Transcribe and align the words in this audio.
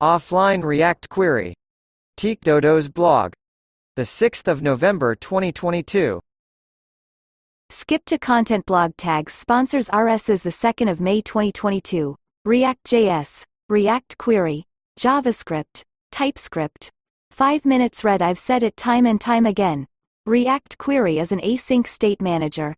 Offline 0.00 0.64
React 0.64 1.10
Query. 1.10 1.52
TkDodo's 2.16 2.88
blog. 2.88 3.34
The 3.96 4.02
6th 4.02 4.48
of 4.48 4.62
November 4.62 5.14
2022. 5.14 6.18
Skip 7.68 8.06
to 8.06 8.16
Content 8.16 8.64
blog 8.64 8.96
tags 8.96 9.34
sponsors 9.34 9.90
RSS 9.90 10.42
the 10.42 10.48
2nd 10.48 10.90
of 10.90 11.02
May 11.02 11.20
2022. 11.20 12.16
React.js, 12.46 13.44
React 13.68 14.16
Query, 14.16 14.64
JavaScript, 14.98 15.82
TypeScript. 16.12 16.90
5 17.32 17.66
minutes 17.66 18.02
read 18.02 18.22
I've 18.22 18.38
said 18.38 18.62
it 18.62 18.78
time 18.78 19.04
and 19.04 19.20
time 19.20 19.44
again. 19.44 19.86
React 20.24 20.78
Query 20.78 21.18
is 21.18 21.30
an 21.30 21.40
async 21.40 21.86
state 21.86 22.22
manager. 22.22 22.74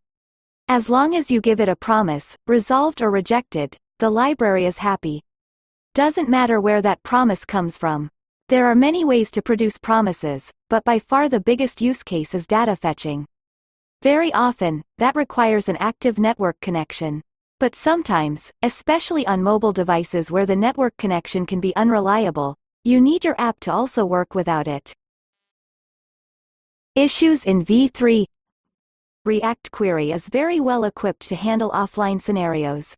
As 0.67 0.91
long 0.91 1.15
as 1.15 1.31
you 1.31 1.41
give 1.41 1.61
it 1.61 1.69
a 1.69 1.77
promise, 1.77 2.37
resolved 2.49 3.01
or 3.01 3.13
rejected, 3.13 3.77
the 4.01 4.11
library 4.11 4.67
is 4.67 4.79
happy. 4.79 5.23
Doesn't 5.95 6.31
matter 6.31 6.59
where 6.59 6.81
that 6.81 7.03
promise 7.03 7.45
comes 7.45 7.77
from. 7.77 8.09
There 8.49 8.65
are 8.65 8.75
many 8.75 9.05
ways 9.05 9.31
to 9.33 9.43
produce 9.43 9.77
promises, 9.77 10.51
but 10.71 10.85
by 10.85 10.99
far 10.99 11.29
the 11.29 11.39
biggest 11.39 11.83
use 11.83 12.03
case 12.03 12.35
is 12.35 12.47
data 12.47 12.77
fetching. 12.77 13.27
Very 14.01 14.33
often, 14.33 14.85
that 14.97 15.15
requires 15.15 15.69
an 15.69 15.77
active 15.77 16.19
network 16.19 16.59
connection. 16.61 17.21
But 17.61 17.77
sometimes, 17.77 18.51
especially 18.63 19.27
on 19.27 19.43
mobile 19.43 19.73
devices 19.73 20.31
where 20.31 20.47
the 20.47 20.57
network 20.57 20.97
connection 20.97 21.45
can 21.45 21.61
be 21.61 21.77
unreliable, 21.77 22.57
you 22.85 22.99
need 22.99 23.23
your 23.23 23.39
app 23.39 23.61
to 23.61 23.71
also 23.71 24.07
work 24.07 24.35
without 24.35 24.69
it. 24.69 24.95
Issues 26.95 27.45
in 27.45 27.67
V3 27.67 28.25
React 29.27 29.71
Query 29.71 30.11
is 30.11 30.29
very 30.29 30.59
well 30.59 30.85
equipped 30.85 31.29
to 31.29 31.37
handle 31.37 31.71
offline 31.71 32.19
scenarios. 32.19 32.97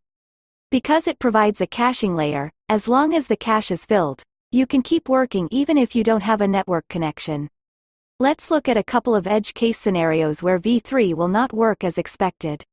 Because 0.71 1.07
it 1.07 1.19
provides 1.19 1.59
a 1.59 1.67
caching 1.67 2.15
layer, 2.15 2.51
as 2.67 2.87
long 2.87 3.13
as 3.13 3.27
the 3.27 3.35
cache 3.35 3.69
is 3.69 3.85
filled, 3.85 4.23
you 4.51 4.65
can 4.65 4.81
keep 4.81 5.07
working 5.07 5.47
even 5.51 5.77
if 5.77 5.95
you 5.95 6.03
don't 6.03 6.23
have 6.23 6.41
a 6.41 6.47
network 6.47 6.87
connection. 6.87 7.47
Let's 8.19 8.49
look 8.49 8.67
at 8.67 8.77
a 8.77 8.83
couple 8.83 9.13
of 9.13 9.27
edge 9.27 9.53
case 9.53 9.77
scenarios 9.77 10.41
where 10.41 10.57
V3 10.57 11.13
will 11.13 11.27
not 11.27 11.53
work 11.53 11.83
as 11.83 11.99
expected. 11.99 12.63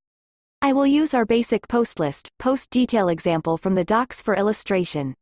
I 0.63 0.73
will 0.73 0.87
use 0.87 1.13
our 1.13 1.27
basic 1.27 1.69
post 1.69 2.01
list, 2.01 2.31
post 2.39 2.71
detail 2.71 3.09
example 3.09 3.59
from 3.59 3.75
the 3.75 3.85
docs 3.85 4.23
for 4.23 4.35
illustration. 4.35 5.15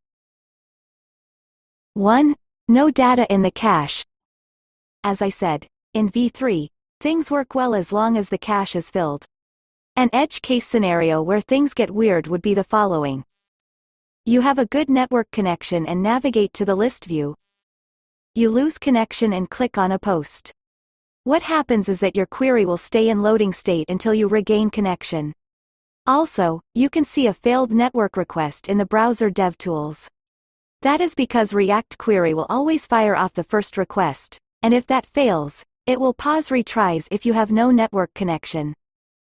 1. 1.94 2.36
No 2.68 2.90
data 2.90 3.26
in 3.32 3.42
the 3.42 3.50
cache. 3.50 4.04
As 5.02 5.20
I 5.20 5.30
said, 5.30 5.66
in 5.94 6.10
V3, 6.10 6.68
things 7.00 7.30
work 7.30 7.56
well 7.56 7.74
as 7.74 7.92
long 7.92 8.16
as 8.16 8.28
the 8.28 8.38
cache 8.38 8.76
is 8.76 8.90
filled. 8.90 9.24
An 9.96 10.10
edge 10.12 10.42
case 10.42 10.66
scenario 10.66 11.22
where 11.22 11.40
things 11.40 11.74
get 11.74 11.90
weird 11.90 12.28
would 12.28 12.42
be 12.42 12.54
the 12.54 12.62
following. 12.62 13.24
You 14.26 14.42
have 14.42 14.58
a 14.58 14.66
good 14.66 14.90
network 14.90 15.30
connection 15.30 15.86
and 15.86 16.02
navigate 16.02 16.52
to 16.52 16.66
the 16.66 16.74
list 16.74 17.06
view. 17.06 17.36
You 18.34 18.50
lose 18.50 18.76
connection 18.76 19.32
and 19.32 19.48
click 19.48 19.78
on 19.78 19.92
a 19.92 19.98
post. 19.98 20.52
What 21.24 21.40
happens 21.40 21.88
is 21.88 22.00
that 22.00 22.14
your 22.14 22.26
query 22.26 22.66
will 22.66 22.76
stay 22.76 23.08
in 23.08 23.22
loading 23.22 23.50
state 23.50 23.88
until 23.88 24.12
you 24.12 24.28
regain 24.28 24.68
connection. 24.68 25.32
Also, 26.06 26.60
you 26.74 26.90
can 26.90 27.02
see 27.02 27.28
a 27.28 27.32
failed 27.32 27.72
network 27.72 28.18
request 28.18 28.68
in 28.68 28.76
the 28.76 28.84
browser 28.84 29.30
DevTools. 29.30 30.06
That 30.82 31.00
is 31.00 31.14
because 31.14 31.54
React 31.54 31.96
Query 31.96 32.34
will 32.34 32.46
always 32.50 32.86
fire 32.86 33.16
off 33.16 33.32
the 33.32 33.44
first 33.44 33.78
request, 33.78 34.38
and 34.62 34.74
if 34.74 34.86
that 34.88 35.06
fails, 35.06 35.64
it 35.86 35.98
will 35.98 36.12
pause 36.12 36.50
retries 36.50 37.08
if 37.10 37.24
you 37.24 37.32
have 37.32 37.50
no 37.50 37.70
network 37.70 38.12
connection. 38.12 38.74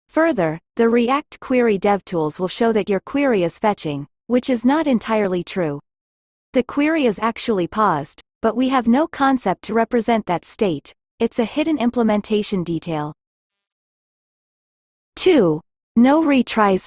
Further, 0.09 0.59
the 0.75 0.89
React 0.89 1.39
Query 1.39 1.79
DevTools 1.79 2.41
will 2.41 2.49
show 2.49 2.73
that 2.73 2.89
your 2.89 3.01
query 3.01 3.45
is 3.45 3.59
fetching, 3.59 4.09
which 4.27 4.49
is 4.51 4.65
not 4.65 4.87
entirely 4.87 5.43
true. 5.45 5.81
The 6.53 6.63
query 6.63 7.07
is 7.07 7.19
actually 7.19 7.67
paused, 7.67 8.21
but 8.43 8.57
we 8.57 8.69
have 8.69 8.89
no 8.89 9.07
concept 9.07 9.63
to 9.65 9.75
represent 9.75 10.27
that 10.27 10.45
state, 10.45 10.93
it's 11.19 11.39
a 11.39 11.45
hidden 11.45 11.79
implementation 11.79 12.65
detail. 12.65 13.13
2. 15.17 15.61
No 15.97 16.23
retries. 16.23 16.87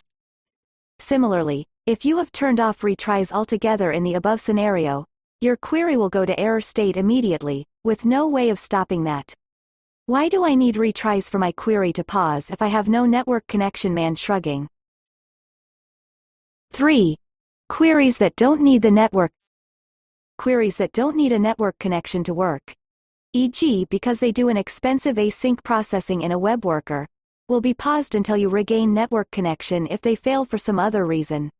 Similarly, 0.99 1.65
if 1.85 2.03
you 2.03 2.17
have 2.17 2.31
turned 2.31 2.59
off 2.59 2.81
retries 2.81 3.31
altogether 3.31 3.91
in 3.91 4.03
the 4.03 4.15
above 4.15 4.39
scenario, 4.39 5.05
your 5.41 5.55
query 5.55 5.95
will 5.95 6.09
go 6.09 6.25
to 6.25 6.39
error 6.39 6.61
state 6.61 6.97
immediately, 6.97 7.65
with 7.83 8.05
no 8.05 8.27
way 8.27 8.49
of 8.49 8.59
stopping 8.59 9.03
that. 9.03 9.33
Why 10.07 10.27
do 10.27 10.43
I 10.43 10.55
need 10.55 10.75
retries 10.75 11.29
for 11.29 11.39
my 11.39 11.51
query 11.51 11.93
to 11.93 12.03
pause 12.03 12.49
if 12.49 12.61
I 12.61 12.67
have 12.67 12.89
no 12.89 13.05
network 13.05 13.47
connection 13.47 13.93
man 13.93 14.15
shrugging? 14.15 14.67
3. 16.73 17.17
Queries 17.67 18.19
that 18.19 18.35
don't 18.35 18.61
need 18.61 18.83
the 18.83 18.91
network. 18.91 19.31
Queries 20.37 20.77
that 20.77 20.93
don't 20.93 21.15
need 21.15 21.31
a 21.31 21.39
network 21.39 21.77
connection 21.79 22.23
to 22.23 22.33
work. 22.33 22.75
E.g. 23.33 23.87
because 23.89 24.19
they 24.19 24.31
do 24.31 24.49
an 24.49 24.55
expensive 24.55 25.15
async 25.15 25.63
processing 25.63 26.21
in 26.21 26.31
a 26.31 26.37
web 26.37 26.63
worker, 26.63 27.07
will 27.49 27.61
be 27.61 27.73
paused 27.73 28.13
until 28.13 28.37
you 28.37 28.49
regain 28.49 28.93
network 28.93 29.31
connection 29.31 29.87
if 29.89 29.99
they 30.01 30.15
fail 30.15 30.45
for 30.45 30.59
some 30.59 30.77
other 30.77 31.07
reason. 31.07 31.51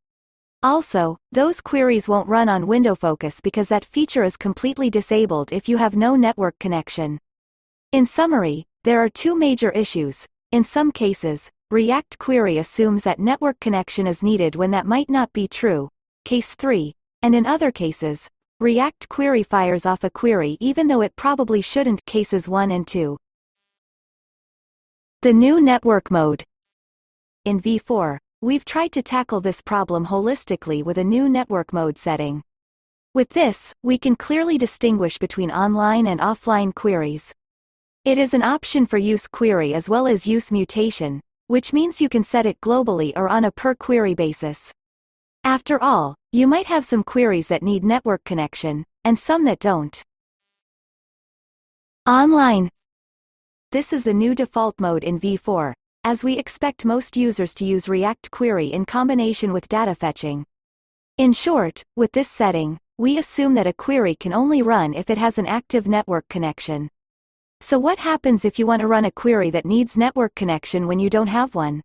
Also, 0.62 1.18
those 1.32 1.60
queries 1.60 2.08
won't 2.08 2.30
run 2.30 2.50
on 2.50 2.68
window 2.68 2.94
focus 2.94 3.42
because 3.42 3.70
that 3.70 3.84
feature 3.84 4.24
is 4.24 4.38
completely 4.38 4.92
disabled 4.92 5.52
if 5.52 5.68
you 5.68 5.78
have 5.78 5.96
no 5.96 6.16
network 6.16 6.58
connection. 6.60 7.20
In 7.92 8.06
summary, 8.06 8.68
there 8.84 9.00
are 9.00 9.10
two 9.10 9.36
major 9.36 9.72
issues. 9.72 10.28
In 10.52 10.64
some 10.64 10.92
cases, 10.92 11.52
React 11.72 12.20
Query 12.20 12.60
assumes 12.60 13.04
that 13.06 13.20
network 13.20 13.60
connection 13.60 14.06
is 14.06 14.22
needed 14.22 14.56
when 14.56 14.70
that 14.70 14.86
might 14.86 15.10
not 15.10 15.34
be 15.34 15.48
true, 15.48 15.90
case 16.26 16.56
3, 16.56 16.94
and 17.22 17.36
in 17.36 17.46
other 17.46 17.72
cases, 17.72 18.28
React 18.60 19.08
Query 19.10 19.44
fires 19.44 19.86
off 19.86 20.04
a 20.04 20.10
query 20.10 20.58
even 20.60 20.88
though 20.88 21.02
it 21.02 21.16
probably 21.16 21.62
shouldn't 21.62 22.04
cases 22.06 22.50
1 22.50 22.72
and 22.72 22.88
2. 22.88 23.16
The 25.22 25.34
new 25.34 25.62
network 25.62 26.10
mode. 26.10 26.44
In 27.46 27.62
V4, 27.62 28.18
we've 28.42 28.66
tried 28.66 28.92
to 28.94 29.04
tackle 29.04 29.40
this 29.40 29.62
problem 29.62 30.08
holistically 30.08 30.84
with 30.84 30.98
a 30.98 31.04
new 31.04 31.30
network 31.30 31.72
mode 31.72 31.98
setting. 31.98 32.42
With 33.14 33.30
this, 33.30 33.74
we 33.84 33.98
can 33.98 34.16
clearly 34.16 34.58
distinguish 34.58 35.20
between 35.20 35.52
online 35.52 36.08
and 36.08 36.20
offline 36.20 36.74
queries. 36.74 37.34
It 38.04 38.18
is 38.18 38.34
an 38.34 38.42
option 38.42 38.86
for 38.86 38.98
use 38.98 39.28
query 39.28 39.74
as 39.74 39.88
well 39.88 40.08
as 40.08 40.26
use 40.26 40.52
mutation, 40.52 41.22
which 41.48 41.72
means 41.72 42.02
you 42.02 42.10
can 42.10 42.24
set 42.24 42.46
it 42.46 42.60
globally 42.62 43.14
or 43.16 43.30
on 43.30 43.46
a 43.46 43.52
per 43.52 43.76
query 43.76 44.16
basis. 44.16 44.72
After 45.46 45.80
all, 45.80 46.16
you 46.32 46.48
might 46.48 46.66
have 46.66 46.84
some 46.84 47.04
queries 47.04 47.50
that 47.50 47.62
need 47.62 47.84
network 47.84 48.24
connection, 48.24 48.84
and 49.04 49.18
some 49.18 49.46
that 49.46 49.60
don't. 49.60 50.04
Online. 52.08 52.72
This 53.72 53.94
is 53.94 54.04
the 54.04 54.14
new 54.14 54.34
default 54.34 54.82
mode 54.82 55.04
in 55.04 55.20
V4, 55.20 55.74
as 56.04 56.24
we 56.24 56.40
expect 56.40 56.84
most 56.84 57.16
users 57.16 57.54
to 57.56 57.64
use 57.64 57.88
React 57.88 58.32
Query 58.32 58.74
in 58.74 58.86
combination 58.86 59.54
with 59.54 59.70
data 59.70 59.94
fetching. 59.94 60.48
In 61.20 61.32
short, 61.32 61.84
with 61.96 62.12
this 62.14 62.28
setting, 62.28 62.80
we 62.98 63.20
assume 63.20 63.54
that 63.54 63.68
a 63.68 63.74
query 63.74 64.16
can 64.16 64.34
only 64.34 64.64
run 64.64 64.96
if 64.96 65.12
it 65.12 65.20
has 65.20 65.38
an 65.38 65.46
active 65.46 65.88
network 65.88 66.28
connection. 66.28 66.90
So 67.62 67.78
what 67.78 68.00
happens 68.00 68.46
if 68.46 68.58
you 68.58 68.66
want 68.66 68.82
to 68.82 68.88
run 68.88 69.06
a 69.06 69.12
query 69.12 69.52
that 69.52 69.66
needs 69.66 69.96
network 69.96 70.34
connection 70.34 70.88
when 70.88 70.98
you 70.98 71.12
don't 71.12 71.28
have 71.28 71.54
one? 71.54 71.84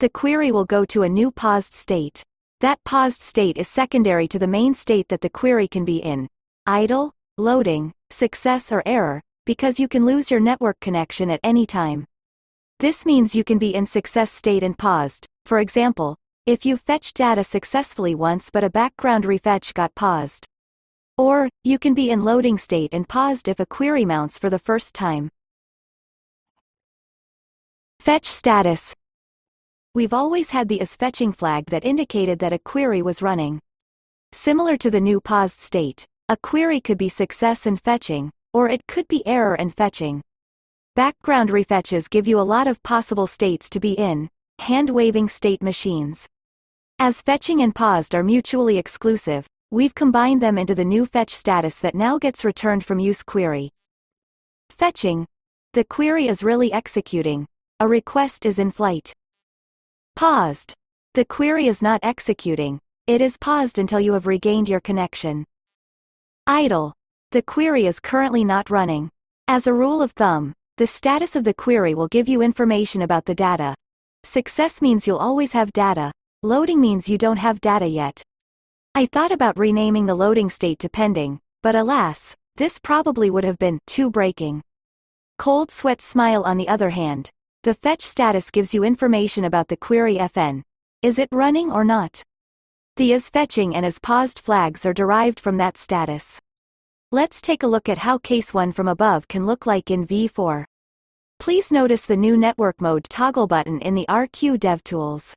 The 0.00 0.08
query 0.08 0.50
will 0.50 0.64
go 0.64 0.84
to 0.86 1.04
a 1.04 1.08
new 1.08 1.30
paused 1.30 1.74
state. 1.74 2.24
That 2.60 2.84
paused 2.84 3.22
state 3.22 3.56
is 3.56 3.68
secondary 3.68 4.28
to 4.28 4.38
the 4.38 4.46
main 4.46 4.74
state 4.74 5.08
that 5.08 5.22
the 5.22 5.30
query 5.30 5.66
can 5.66 5.86
be 5.86 5.96
in. 5.96 6.28
Idle, 6.66 7.14
loading, 7.38 7.94
success 8.10 8.70
or 8.70 8.82
error, 8.84 9.22
because 9.46 9.80
you 9.80 9.88
can 9.88 10.04
lose 10.04 10.30
your 10.30 10.40
network 10.40 10.78
connection 10.78 11.30
at 11.30 11.40
any 11.42 11.64
time. 11.64 12.04
This 12.78 13.06
means 13.06 13.34
you 13.34 13.44
can 13.44 13.56
be 13.56 13.74
in 13.74 13.86
success 13.86 14.30
state 14.30 14.62
and 14.62 14.76
paused, 14.76 15.26
for 15.46 15.58
example, 15.58 16.18
if 16.44 16.66
you 16.66 16.76
fetched 16.76 17.16
data 17.16 17.44
successfully 17.44 18.14
once 18.14 18.50
but 18.50 18.62
a 18.62 18.68
background 18.68 19.24
refetch 19.24 19.72
got 19.72 19.94
paused. 19.94 20.46
Or, 21.16 21.48
you 21.64 21.78
can 21.78 21.94
be 21.94 22.10
in 22.10 22.24
loading 22.24 22.58
state 22.58 22.92
and 22.92 23.08
paused 23.08 23.48
if 23.48 23.58
a 23.58 23.64
query 23.64 24.04
mounts 24.04 24.38
for 24.38 24.50
the 24.50 24.58
first 24.58 24.94
time. 24.94 25.30
Fetch 28.00 28.26
status 28.26 28.94
We've 29.92 30.12
always 30.12 30.50
had 30.50 30.68
the 30.68 30.78
isFetching 30.78 31.34
flag 31.34 31.66
that 31.66 31.84
indicated 31.84 32.38
that 32.38 32.52
a 32.52 32.60
query 32.60 33.02
was 33.02 33.22
running. 33.22 33.60
Similar 34.30 34.76
to 34.76 34.88
the 34.88 35.00
new 35.00 35.20
paused 35.20 35.58
state, 35.58 36.06
a 36.28 36.36
query 36.36 36.80
could 36.80 36.96
be 36.96 37.08
success 37.08 37.66
and 37.66 37.80
fetching, 37.80 38.30
or 38.52 38.68
it 38.68 38.86
could 38.86 39.08
be 39.08 39.26
error 39.26 39.54
and 39.54 39.74
fetching. 39.74 40.22
Background 40.94 41.50
refetches 41.50 42.08
give 42.08 42.28
you 42.28 42.38
a 42.38 42.42
lot 42.42 42.68
of 42.68 42.80
possible 42.84 43.26
states 43.26 43.68
to 43.70 43.80
be 43.80 43.94
in, 43.94 44.28
hand-waving 44.60 45.28
state 45.28 45.60
machines. 45.60 46.28
As 47.00 47.20
fetching 47.20 47.60
and 47.60 47.74
paused 47.74 48.14
are 48.14 48.22
mutually 48.22 48.78
exclusive, 48.78 49.44
we've 49.72 49.96
combined 49.96 50.40
them 50.40 50.56
into 50.56 50.76
the 50.76 50.84
new 50.84 51.04
fetch 51.04 51.34
status 51.34 51.80
that 51.80 51.96
now 51.96 52.16
gets 52.16 52.44
returned 52.44 52.84
from 52.84 53.00
use 53.00 53.24
query. 53.24 53.72
Fetching. 54.70 55.26
The 55.72 55.82
query 55.82 56.28
is 56.28 56.44
really 56.44 56.72
executing. 56.72 57.48
A 57.80 57.88
request 57.88 58.46
is 58.46 58.60
in 58.60 58.70
flight. 58.70 59.14
Paused. 60.16 60.74
The 61.14 61.24
query 61.24 61.66
is 61.66 61.82
not 61.82 62.00
executing, 62.02 62.80
it 63.06 63.20
is 63.20 63.36
paused 63.36 63.78
until 63.78 63.98
you 64.00 64.12
have 64.12 64.26
regained 64.26 64.68
your 64.68 64.80
connection. 64.80 65.44
Idle. 66.46 66.94
The 67.32 67.42
query 67.42 67.86
is 67.86 68.00
currently 68.00 68.44
not 68.44 68.70
running. 68.70 69.10
As 69.48 69.66
a 69.66 69.72
rule 69.72 70.02
of 70.02 70.12
thumb, 70.12 70.54
the 70.76 70.86
status 70.86 71.36
of 71.36 71.44
the 71.44 71.54
query 71.54 71.94
will 71.94 72.08
give 72.08 72.28
you 72.28 72.42
information 72.42 73.02
about 73.02 73.24
the 73.24 73.34
data. 73.34 73.74
Success 74.24 74.80
means 74.80 75.06
you'll 75.06 75.18
always 75.18 75.52
have 75.52 75.72
data. 75.72 76.12
Loading 76.42 76.80
means 76.80 77.08
you 77.08 77.18
don't 77.18 77.36
have 77.38 77.60
data 77.60 77.86
yet. 77.86 78.22
I 78.94 79.06
thought 79.06 79.32
about 79.32 79.58
renaming 79.58 80.06
the 80.06 80.14
loading 80.14 80.50
state 80.50 80.78
to 80.80 80.88
pending, 80.88 81.40
but 81.62 81.74
alas, 81.74 82.36
this 82.56 82.78
probably 82.78 83.30
would 83.30 83.44
have 83.44 83.58
been 83.58 83.78
too 83.86 84.10
breaking. 84.10 84.62
Cold 85.38 85.70
Sweat 85.70 86.00
Smile 86.00 86.42
on 86.44 86.56
the 86.56 86.68
other 86.68 86.90
hand, 86.90 87.30
the 87.62 87.74
fetch 87.74 88.00
status 88.00 88.50
gives 88.50 88.72
you 88.72 88.82
information 88.84 89.44
about 89.44 89.68
the 89.68 89.76
query 89.76 90.14
fn. 90.14 90.62
Is 91.02 91.18
it 91.18 91.28
running 91.30 91.70
or 91.70 91.84
not? 91.84 92.22
The 92.96 93.12
is 93.12 93.28
fetching 93.28 93.76
and 93.76 93.84
is 93.84 93.98
paused 93.98 94.40
flags 94.40 94.86
are 94.86 94.94
derived 94.94 95.38
from 95.38 95.58
that 95.58 95.76
status. 95.76 96.38
Let's 97.12 97.42
take 97.42 97.62
a 97.62 97.66
look 97.66 97.90
at 97.90 97.98
how 97.98 98.16
case 98.16 98.54
1 98.54 98.72
from 98.72 98.88
above 98.88 99.28
can 99.28 99.44
look 99.44 99.66
like 99.66 99.90
in 99.90 100.06
v4. 100.06 100.64
Please 101.38 101.70
notice 101.70 102.06
the 102.06 102.16
new 102.16 102.34
network 102.34 102.80
mode 102.80 103.04
toggle 103.10 103.46
button 103.46 103.78
in 103.80 103.94
the 103.94 104.06
RQ 104.08 104.58
DevTools. 104.58 105.34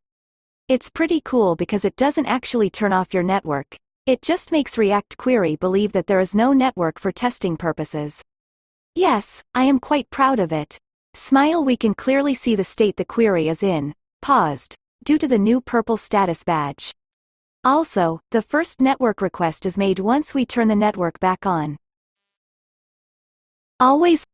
It's 0.69 0.89
pretty 0.89 1.19
cool 1.25 1.57
because 1.57 1.83
it 1.83 1.97
doesn't 1.97 2.25
actually 2.25 2.69
turn 2.69 2.93
off 2.93 3.13
your 3.13 3.23
network, 3.23 3.75
it 4.05 4.21
just 4.21 4.53
makes 4.53 4.77
React 4.77 5.17
Query 5.17 5.57
believe 5.57 5.91
that 5.91 6.07
there 6.07 6.21
is 6.21 6.33
no 6.33 6.53
network 6.53 6.99
for 6.99 7.11
testing 7.11 7.57
purposes. 7.57 8.21
Yes, 8.95 9.43
I 9.53 9.65
am 9.65 9.79
quite 9.79 10.09
proud 10.09 10.39
of 10.39 10.53
it. 10.53 10.79
Smile 11.13 11.63
we 11.63 11.77
can 11.77 11.93
clearly 11.93 12.33
see 12.33 12.55
the 12.55 12.63
state 12.63 12.97
the 12.97 13.05
query 13.05 13.47
is 13.47 13.63
in, 13.63 13.93
paused, 14.21 14.75
due 15.03 15.17
to 15.17 15.27
the 15.27 15.37
new 15.37 15.61
purple 15.61 15.97
status 15.97 16.43
badge. 16.43 16.91
Also, 17.63 18.19
the 18.31 18.41
first 18.41 18.81
network 18.81 19.21
request 19.21 19.65
is 19.65 19.77
made 19.77 19.99
once 19.99 20.33
we 20.33 20.45
turn 20.45 20.67
the 20.67 20.75
network 20.75 21.19
back 21.19 21.45
on. 21.45 21.77
Always 23.79 24.25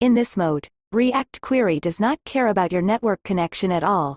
in 0.00 0.14
this 0.14 0.36
mode, 0.36 0.68
React 0.92 1.40
Query 1.40 1.80
does 1.80 1.98
not 1.98 2.22
care 2.24 2.48
about 2.48 2.70
your 2.70 2.82
network 2.82 3.22
connection 3.24 3.72
at 3.72 3.82
all. 3.82 4.16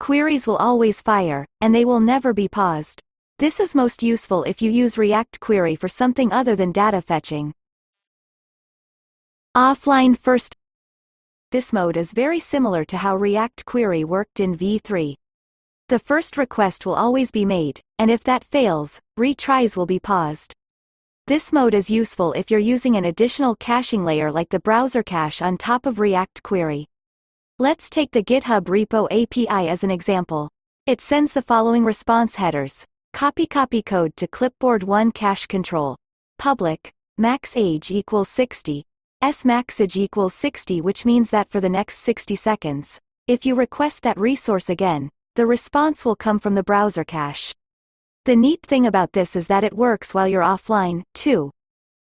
Queries 0.00 0.46
will 0.46 0.56
always 0.56 1.00
fire, 1.00 1.46
and 1.60 1.74
they 1.74 1.84
will 1.84 2.00
never 2.00 2.32
be 2.32 2.48
paused. 2.48 3.02
This 3.38 3.60
is 3.60 3.74
most 3.74 4.02
useful 4.02 4.42
if 4.42 4.60
you 4.60 4.70
use 4.70 4.98
React 4.98 5.40
Query 5.40 5.76
for 5.76 5.88
something 5.88 6.32
other 6.32 6.56
than 6.56 6.72
data 6.72 7.00
fetching. 7.00 7.54
Offline 9.56 10.18
first 10.18 10.56
This 11.56 11.72
mode 11.72 11.96
is 11.96 12.12
very 12.12 12.38
similar 12.38 12.84
to 12.84 12.98
how 12.98 13.16
React 13.16 13.64
Query 13.64 14.04
worked 14.04 14.40
in 14.40 14.58
v3. 14.58 15.14
The 15.88 15.98
first 15.98 16.36
request 16.36 16.84
will 16.84 16.96
always 16.96 17.30
be 17.30 17.46
made, 17.46 17.80
and 17.98 18.10
if 18.10 18.22
that 18.24 18.44
fails, 18.44 19.00
retries 19.18 19.74
will 19.74 19.86
be 19.86 19.98
paused. 19.98 20.52
This 21.26 21.54
mode 21.54 21.72
is 21.72 21.88
useful 21.88 22.34
if 22.34 22.50
you're 22.50 22.60
using 22.74 22.96
an 22.96 23.06
additional 23.06 23.56
caching 23.56 24.04
layer 24.04 24.30
like 24.30 24.50
the 24.50 24.60
browser 24.60 25.02
cache 25.02 25.40
on 25.40 25.56
top 25.56 25.86
of 25.86 25.98
React 25.98 26.42
Query. 26.42 26.88
Let's 27.58 27.88
take 27.88 28.10
the 28.10 28.22
GitHub 28.22 28.64
repo 28.64 29.06
API 29.10 29.70
as 29.70 29.82
an 29.82 29.90
example. 29.90 30.50
It 30.84 31.00
sends 31.00 31.32
the 31.32 31.40
following 31.40 31.86
response 31.86 32.34
headers. 32.34 32.84
Copy 33.14 33.46
copy 33.46 33.80
code 33.80 34.14
to 34.16 34.28
clipboard 34.28 34.82
1 34.82 35.10
cache 35.12 35.46
control. 35.46 35.96
Public, 36.38 36.92
max 37.16 37.56
age 37.56 37.90
equals 37.90 38.28
60. 38.28 38.84
S 39.22 39.46
max 39.46 39.80
age 39.80 39.96
equals 39.96 40.34
60 40.34 40.82
which 40.82 41.06
means 41.06 41.30
that 41.30 41.48
for 41.48 41.58
the 41.58 41.70
next 41.70 41.98
60 41.98 42.36
seconds, 42.36 43.00
if 43.26 43.46
you 43.46 43.54
request 43.54 44.02
that 44.02 44.20
resource 44.20 44.68
again, 44.68 45.10
the 45.36 45.46
response 45.46 46.04
will 46.04 46.14
come 46.14 46.38
from 46.38 46.54
the 46.54 46.62
browser 46.62 47.02
cache. 47.02 47.54
The 48.26 48.36
neat 48.36 48.60
thing 48.62 48.86
about 48.86 49.12
this 49.12 49.34
is 49.34 49.46
that 49.46 49.64
it 49.64 49.76
works 49.76 50.12
while 50.12 50.28
you're 50.28 50.42
offline, 50.42 51.02
too. 51.14 51.50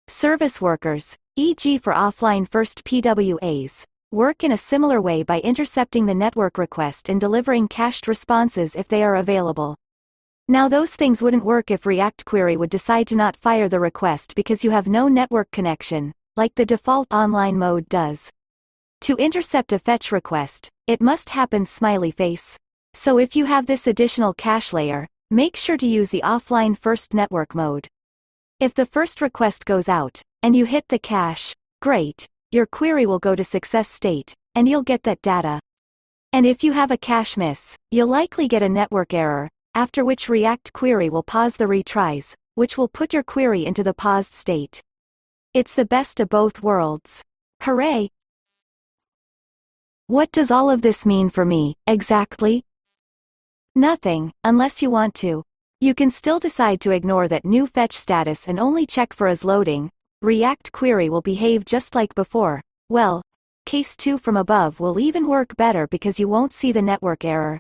Service 0.07 0.61
workers, 0.61 1.17
e.g. 1.35 1.77
for 1.77 1.93
offline 1.93 2.47
first 2.49 2.85
PWAs, 2.85 3.83
work 4.11 4.43
in 4.43 4.53
a 4.53 4.57
similar 4.57 5.01
way 5.01 5.23
by 5.23 5.41
intercepting 5.41 6.05
the 6.05 6.15
network 6.15 6.57
request 6.57 7.09
and 7.09 7.19
delivering 7.19 7.67
cached 7.67 8.07
responses 8.07 8.75
if 8.75 8.87
they 8.87 9.03
are 9.03 9.15
available. 9.15 9.75
Now 10.47 10.69
those 10.69 10.95
things 10.95 11.21
wouldn't 11.21 11.45
work 11.45 11.69
if 11.69 11.85
React 11.85 12.23
Query 12.25 12.55
would 12.55 12.69
decide 12.69 13.07
to 13.07 13.15
not 13.15 13.35
fire 13.35 13.67
the 13.67 13.79
request 13.79 14.35
because 14.35 14.63
you 14.63 14.71
have 14.71 14.87
no 14.87 15.07
network 15.07 15.51
connection, 15.51 16.13
like 16.35 16.55
the 16.55 16.65
default 16.65 17.13
online 17.13 17.57
mode 17.57 17.87
does. 17.89 18.29
To 19.01 19.15
intercept 19.15 19.73
a 19.73 19.79
fetch 19.79 20.11
request, 20.11 20.69
it 20.87 21.01
must 21.01 21.29
happen 21.29 21.65
smiley 21.65 22.11
face. 22.11 22.57
So 22.93 23.17
if 23.17 23.35
you 23.35 23.45
have 23.45 23.65
this 23.65 23.87
additional 23.87 24.33
cache 24.33 24.73
layer, 24.73 25.07
Make 25.33 25.55
sure 25.55 25.77
to 25.77 25.87
use 25.87 26.11
the 26.11 26.21
offline 26.23 26.77
first 26.77 27.15
network 27.15 27.55
mode. 27.55 27.87
If 28.59 28.75
the 28.75 28.85
first 28.85 29.19
request 29.19 29.65
goes 29.65 29.89
out, 29.89 30.21
and 30.43 30.55
you 30.55 30.65
hit 30.65 30.85
the 30.89 30.99
cache, 30.99 31.55
great, 31.81 32.27
your 32.51 32.67
query 32.67 33.07
will 33.07 33.17
go 33.17 33.33
to 33.33 33.43
success 33.43 33.89
state, 33.89 34.35
and 34.53 34.69
you'll 34.69 34.83
get 34.83 35.01
that 35.05 35.23
data. 35.23 35.59
And 36.33 36.45
if 36.45 36.63
you 36.63 36.73
have 36.73 36.91
a 36.91 36.97
cache 36.97 37.35
miss, 37.35 37.75
you'll 37.89 38.09
likely 38.09 38.47
get 38.47 38.61
a 38.61 38.69
network 38.69 39.11
error, 39.11 39.49
after 39.73 40.05
which 40.05 40.29
React 40.29 40.71
Query 40.71 41.09
will 41.09 41.23
pause 41.23 41.57
the 41.57 41.65
retries, 41.65 42.35
which 42.53 42.77
will 42.77 42.87
put 42.87 43.11
your 43.11 43.23
query 43.23 43.65
into 43.65 43.81
the 43.81 43.95
paused 43.95 44.35
state. 44.35 44.83
It's 45.53 45.75
the 45.75 45.85
best 45.85 46.19
of 46.19 46.29
both 46.29 46.63
worlds. 46.63 47.21
Hooray! 47.61 48.09
What 50.07 50.31
does 50.31 50.49
all 50.49 50.71
of 50.71 50.81
this 50.81 51.05
mean 51.05 51.29
for 51.29 51.45
me, 51.45 51.75
exactly? 51.85 52.63
Nothing, 53.75 54.33
unless 54.43 54.81
you 54.81 54.89
want 54.89 55.13
to. 55.15 55.43
You 55.79 55.93
can 55.93 56.09
still 56.09 56.39
decide 56.39 56.81
to 56.81 56.89
ignore 56.89 57.27
that 57.27 57.45
new 57.45 57.67
fetch 57.67 57.93
status 57.95 58.47
and 58.47 58.59
only 58.59 58.87
check 58.87 59.13
for 59.13 59.27
as 59.27 59.45
loading. 59.45 59.91
React 60.23 60.71
query 60.71 61.07
will 61.07 61.21
behave 61.21 61.65
just 61.65 61.93
like 61.93 62.15
before. 62.15 62.59
Well, 62.89 63.21
case 63.67 63.95
2 63.95 64.17
from 64.17 64.37
above 64.37 64.79
will 64.79 64.99
even 64.99 65.27
work 65.27 65.55
better 65.55 65.85
because 65.85 66.19
you 66.19 66.27
won't 66.27 66.51
see 66.51 66.71
the 66.71 66.81
network 66.81 67.23
error. 67.23 67.59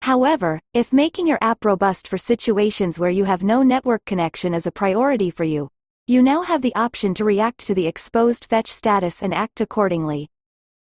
However, 0.00 0.58
if 0.74 0.92
making 0.92 1.28
your 1.28 1.38
app 1.40 1.64
robust 1.64 2.08
for 2.08 2.18
situations 2.18 2.98
where 2.98 3.10
you 3.10 3.26
have 3.26 3.44
no 3.44 3.62
network 3.62 4.04
connection 4.06 4.54
is 4.54 4.66
a 4.66 4.72
priority 4.72 5.30
for 5.30 5.44
you, 5.44 5.68
you 6.08 6.20
now 6.20 6.42
have 6.42 6.62
the 6.62 6.74
option 6.74 7.14
to 7.14 7.24
react 7.24 7.58
to 7.58 7.74
the 7.74 7.86
exposed 7.86 8.46
fetch 8.46 8.72
status 8.72 9.22
and 9.22 9.32
act 9.32 9.60
accordingly. 9.60 10.28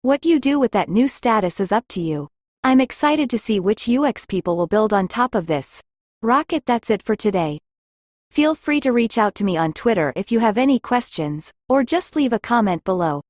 What 0.02 0.24
you 0.24 0.40
do 0.40 0.58
with 0.58 0.72
that 0.72 0.88
new 0.88 1.06
status 1.06 1.60
is 1.60 1.70
up 1.70 1.84
to 1.90 2.00
you. 2.00 2.28
I'm 2.64 2.80
excited 2.80 3.30
to 3.30 3.38
see 3.38 3.60
which 3.60 3.88
UX 3.88 4.26
people 4.26 4.56
will 4.56 4.66
build 4.66 4.92
on 4.92 5.06
top 5.06 5.36
of 5.36 5.46
this. 5.46 5.80
Rocket 6.22 6.66
that's 6.66 6.90
it 6.90 7.04
for 7.04 7.14
today. 7.14 7.60
Feel 8.32 8.56
free 8.56 8.80
to 8.80 8.92
reach 8.92 9.16
out 9.16 9.36
to 9.36 9.44
me 9.44 9.56
on 9.56 9.72
Twitter 9.72 10.12
if 10.16 10.32
you 10.32 10.40
have 10.40 10.58
any 10.58 10.80
questions, 10.80 11.52
or 11.68 11.84
just 11.84 12.16
leave 12.16 12.32
a 12.32 12.40
comment 12.40 12.82
below. 12.82 13.22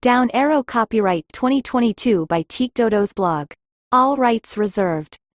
Down 0.00 0.30
Arrow 0.32 0.62
Copyright 0.62 1.26
2022 1.34 2.26
by 2.26 2.42
TkDodo's 2.44 3.12
blog. 3.12 3.52
All 3.92 4.16
rights 4.16 4.56
reserved. 4.56 5.18